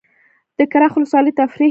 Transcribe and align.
د 0.57 0.59
کرخ 0.71 0.91
ولسوالۍ 0.95 1.31
تفریحي 1.39 1.67
ده 1.69 1.69